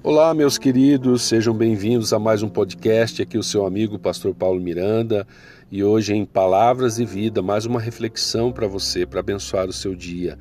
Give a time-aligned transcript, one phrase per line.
[0.00, 3.20] Olá, meus queridos, sejam bem-vindos a mais um podcast.
[3.20, 5.26] Aqui, o seu amigo, Pastor Paulo Miranda,
[5.72, 9.96] e hoje em Palavras e Vida, mais uma reflexão para você, para abençoar o seu
[9.96, 10.38] dia.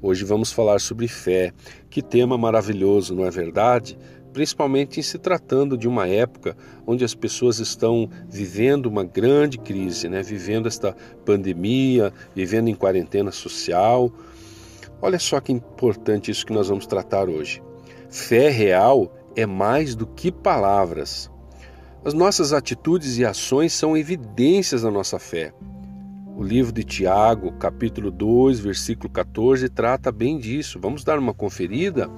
[0.00, 1.52] Hoje vamos falar sobre fé.
[1.90, 3.98] Que tema maravilhoso, não é verdade?
[4.32, 10.08] Principalmente em se tratando de uma época onde as pessoas estão vivendo uma grande crise,
[10.08, 10.22] né?
[10.22, 10.96] vivendo esta
[11.26, 14.10] pandemia, vivendo em quarentena social.
[15.02, 17.60] Olha só que importante isso que nós vamos tratar hoje.
[18.14, 21.28] Fé real é mais do que palavras.
[22.04, 25.52] As nossas atitudes e ações são evidências da nossa fé.
[26.36, 30.78] O livro de Tiago, capítulo 2, versículo 14, trata bem disso.
[30.80, 32.08] Vamos dar uma conferida?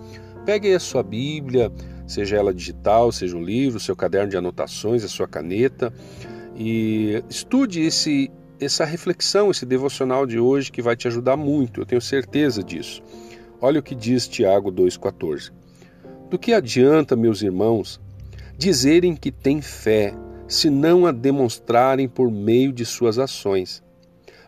[0.45, 1.73] Pegue aí a sua Bíblia,
[2.07, 5.91] seja ela digital, seja um livro, seu caderno de anotações, a sua caneta,
[6.55, 11.87] e estude esse, essa reflexão, esse devocional de hoje que vai te ajudar muito, eu
[11.87, 13.03] tenho certeza disso.
[13.63, 15.53] Olha o que diz Tiago 2,14.
[16.29, 18.01] Do que adianta, meus irmãos,
[18.59, 20.13] dizerem que têm fé,
[20.49, 23.81] se não a demonstrarem por meio de suas ações?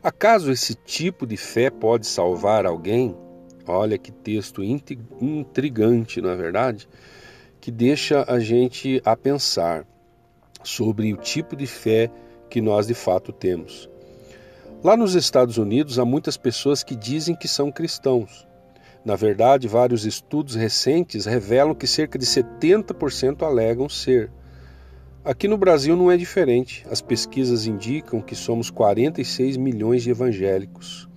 [0.02, 3.16] Acaso esse tipo de fé pode salvar alguém?
[3.64, 6.88] Olha que texto intrigante, não é verdade?
[7.60, 9.86] Que deixa a gente a pensar
[10.64, 12.10] sobre o tipo de fé
[12.50, 13.88] que nós de fato temos.
[14.82, 18.47] Lá nos Estados Unidos há muitas pessoas que dizem que são cristãos,
[19.04, 24.30] na verdade, vários estudos recentes revelam que cerca de 70% alegam ser.
[25.24, 26.86] Aqui no Brasil não é diferente.
[26.90, 31.08] As pesquisas indicam que somos 46 milhões de evangélicos.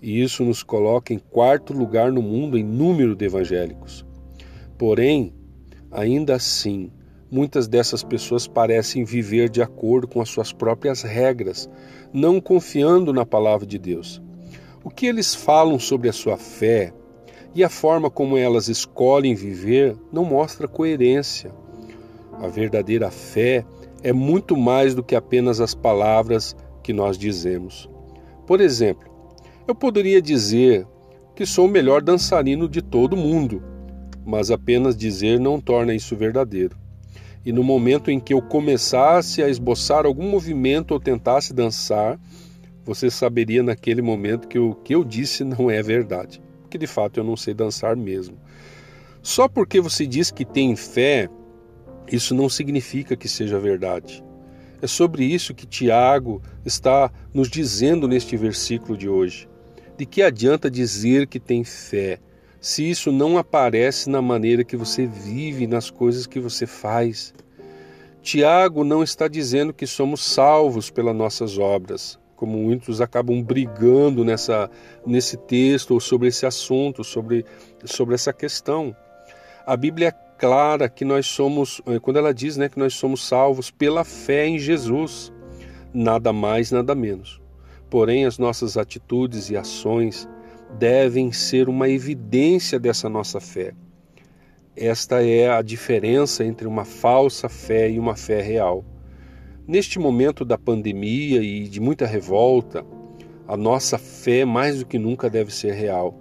[0.00, 4.04] E isso nos coloca em quarto lugar no mundo em número de evangélicos.
[4.78, 5.34] Porém,
[5.90, 6.90] ainda assim,
[7.30, 11.68] muitas dessas pessoas parecem viver de acordo com as suas próprias regras,
[12.12, 14.22] não confiando na palavra de Deus.
[14.82, 16.92] O que eles falam sobre a sua fé,
[17.54, 21.50] e a forma como elas escolhem viver não mostra coerência.
[22.40, 23.64] A verdadeira fé
[24.02, 27.90] é muito mais do que apenas as palavras que nós dizemos.
[28.46, 29.08] Por exemplo,
[29.66, 30.86] eu poderia dizer
[31.34, 33.62] que sou o melhor dançarino de todo mundo,
[34.24, 36.76] mas apenas dizer não torna isso verdadeiro.
[37.44, 42.18] E no momento em que eu começasse a esboçar algum movimento ou tentasse dançar,
[42.84, 47.18] você saberia naquele momento que o que eu disse não é verdade porque de fato
[47.18, 48.38] eu não sei dançar mesmo.
[49.20, 51.28] Só porque você diz que tem fé,
[52.06, 54.22] isso não significa que seja verdade.
[54.80, 59.48] É sobre isso que Tiago está nos dizendo neste versículo de hoje.
[59.98, 62.20] De que adianta dizer que tem fé,
[62.60, 67.34] se isso não aparece na maneira que você vive, nas coisas que você faz?
[68.22, 74.70] Tiago não está dizendo que somos salvos pelas nossas obras como muitos acabam brigando nessa,
[75.06, 77.44] nesse texto ou sobre esse assunto, sobre,
[77.84, 78.96] sobre essa questão.
[79.66, 83.28] A Bíblia é clara que nós somos, eh, quando ela diz né, que nós somos
[83.28, 85.30] salvos pela fé em Jesus,
[85.92, 87.38] nada mais, nada menos.
[87.90, 90.26] Porém, as nossas atitudes e ações
[90.78, 93.74] devem ser uma evidência dessa nossa fé.
[94.74, 98.82] Esta é a diferença entre uma falsa fé e uma fé real.
[99.70, 102.84] Neste momento da pandemia e de muita revolta,
[103.46, 106.12] a nossa fé mais do que nunca deve ser real.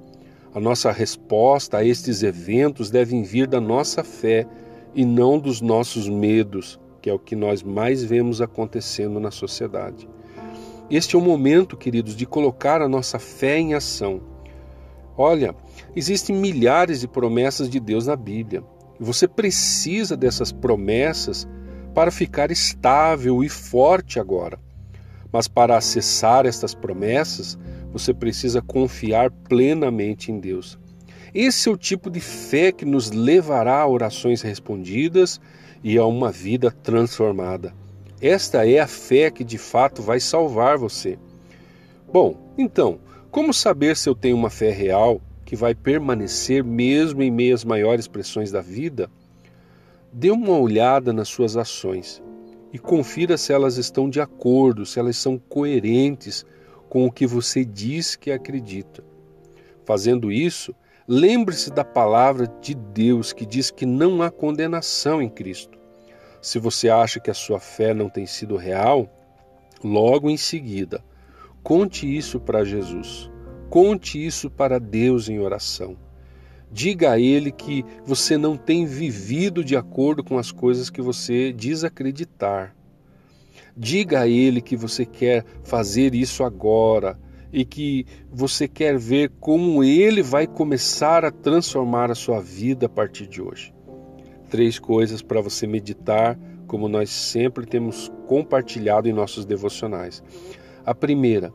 [0.53, 4.45] A nossa resposta a estes eventos deve vir da nossa fé
[4.93, 10.07] e não dos nossos medos, que é o que nós mais vemos acontecendo na sociedade.
[10.87, 14.21] Este é o momento, queridos, de colocar a nossa fé em ação.
[15.17, 15.55] Olha,
[15.95, 18.63] existem milhares de promessas de Deus na Bíblia.
[18.99, 21.47] Você precisa dessas promessas
[21.93, 24.59] para ficar estável e forte agora.
[25.31, 27.57] Mas para acessar estas promessas,
[27.91, 30.77] você precisa confiar plenamente em Deus.
[31.33, 35.39] Esse é o tipo de fé que nos levará a orações respondidas
[35.83, 37.73] e a uma vida transformada.
[38.21, 41.17] Esta é a fé que de fato vai salvar você.
[42.11, 42.99] Bom, então,
[43.31, 47.63] como saber se eu tenho uma fé real que vai permanecer mesmo em meio às
[47.63, 49.09] maiores pressões da vida?
[50.11, 52.21] Dê uma olhada nas suas ações
[52.73, 56.45] e confira se elas estão de acordo, se elas são coerentes
[56.89, 59.03] com o que você diz que acredita.
[59.85, 60.73] Fazendo isso,
[61.07, 65.77] lembre-se da palavra de Deus que diz que não há condenação em Cristo.
[66.41, 69.07] Se você acha que a sua fé não tem sido real,
[69.83, 71.03] logo em seguida,
[71.61, 73.29] conte isso para Jesus.
[73.69, 76.08] Conte isso para Deus em oração.
[76.71, 81.51] Diga a ele que você não tem vivido de acordo com as coisas que você
[81.51, 82.75] diz acreditar.
[83.75, 87.19] Diga a ele que você quer fazer isso agora
[87.51, 92.89] e que você quer ver como ele vai começar a transformar a sua vida a
[92.89, 93.73] partir de hoje.
[94.49, 96.37] três coisas para você meditar,
[96.67, 100.23] como nós sempre temos compartilhado em nossos devocionais.
[100.85, 101.53] A primeira,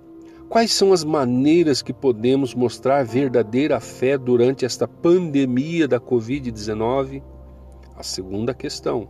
[0.55, 7.25] quais são as maneiras que podemos mostrar verdadeira fé durante esta pandemia da Covid-19?
[7.97, 9.09] A segunda questão,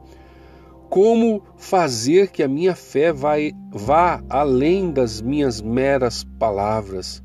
[0.89, 7.23] como fazer que a minha fé vai, vá além das minhas meras palavras?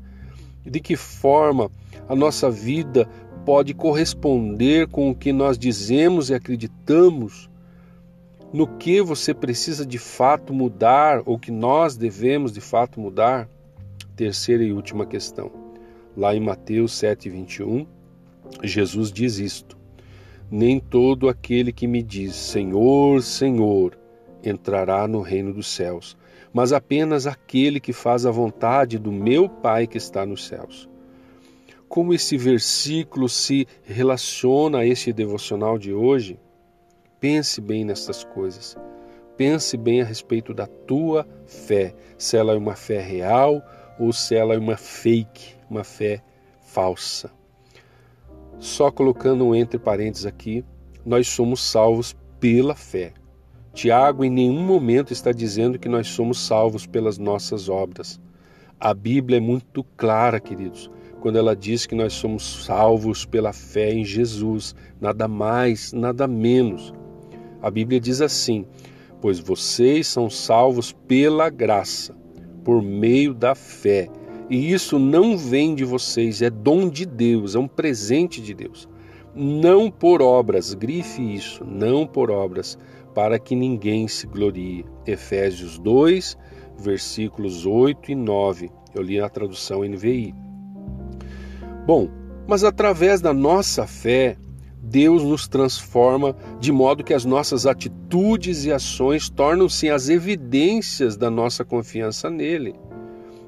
[0.66, 1.70] De que forma
[2.06, 3.08] a nossa vida
[3.46, 7.48] pode corresponder com o que nós dizemos e acreditamos?
[8.52, 13.48] No que você precisa de fato mudar ou que nós devemos de fato mudar?
[14.20, 15.50] Terceira e última questão.
[16.14, 17.86] Lá em Mateus 7:21,
[18.62, 19.78] Jesus diz isto:
[20.50, 23.98] nem todo aquele que me diz Senhor, Senhor
[24.44, 26.18] entrará no reino dos céus,
[26.52, 30.86] mas apenas aquele que faz a vontade do meu Pai que está nos céus.
[31.88, 36.38] Como esse versículo se relaciona a este devocional de hoje?
[37.18, 38.76] Pense bem nessas coisas.
[39.34, 43.62] Pense bem a respeito da tua fé, se ela é uma fé real
[44.00, 46.22] ou se ela é uma fake, uma fé
[46.62, 47.30] falsa.
[48.58, 50.64] Só colocando um entre parênteses aqui,
[51.04, 53.12] nós somos salvos pela fé.
[53.74, 58.18] Tiago em nenhum momento está dizendo que nós somos salvos pelas nossas obras.
[58.80, 63.92] A Bíblia é muito clara, queridos, quando ela diz que nós somos salvos pela fé
[63.92, 66.92] em Jesus, nada mais, nada menos.
[67.60, 68.64] A Bíblia diz assim:
[69.20, 72.16] Pois vocês são salvos pela graça,
[72.64, 74.08] por meio da fé.
[74.48, 78.88] E isso não vem de vocês, é dom de Deus, é um presente de Deus.
[79.34, 82.76] Não por obras, grife isso, não por obras,
[83.14, 84.84] para que ninguém se glorie.
[85.06, 86.36] Efésios 2,
[86.76, 88.70] versículos 8 e 9.
[88.94, 90.34] Eu li a tradução NVI.
[91.86, 92.08] Bom,
[92.48, 94.36] mas através da nossa fé,
[94.82, 101.30] Deus nos transforma de modo que as nossas atitudes e ações tornam-se as evidências da
[101.30, 102.74] nossa confiança nele.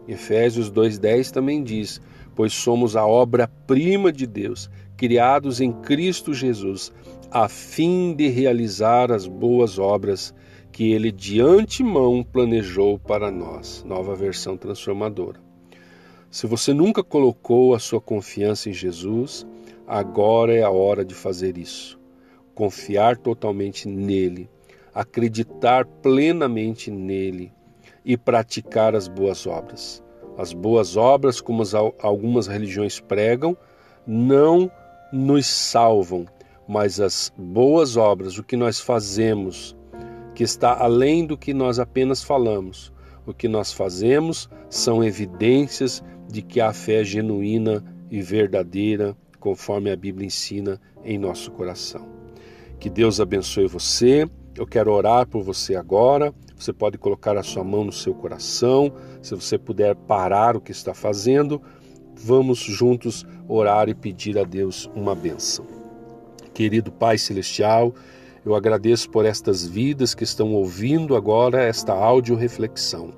[0.06, 2.00] Efésios 2,10 também diz:
[2.34, 6.92] Pois somos a obra-prima de Deus, criados em Cristo Jesus,
[7.30, 10.34] a fim de realizar as boas obras
[10.70, 13.84] que Ele de antemão planejou para nós.
[13.86, 15.40] Nova versão transformadora.
[16.30, 19.46] Se você nunca colocou a sua confiança em Jesus,
[19.92, 22.00] agora é a hora de fazer isso.
[22.54, 24.48] Confiar totalmente nele,
[24.94, 27.52] acreditar plenamente nele
[28.02, 30.02] e praticar as boas obras.
[30.38, 31.62] As boas obras, como
[32.00, 33.54] algumas religiões pregam,
[34.06, 34.72] não
[35.12, 36.24] nos salvam,
[36.66, 39.76] mas as boas obras, o que nós fazemos,
[40.34, 42.90] que está além do que nós apenas falamos.
[43.26, 49.90] O que nós fazemos são evidências de que a fé é genuína e verdadeira, conforme
[49.90, 52.08] a Bíblia ensina em nosso coração.
[52.78, 54.28] Que Deus abençoe você.
[54.56, 56.32] Eu quero orar por você agora.
[56.56, 58.92] Você pode colocar a sua mão no seu coração.
[59.20, 61.60] Se você puder parar o que está fazendo,
[62.14, 65.66] vamos juntos orar e pedir a Deus uma benção.
[66.54, 67.92] Querido Pai Celestial,
[68.44, 73.12] eu agradeço por estas vidas que estão ouvindo agora esta áudio reflexão.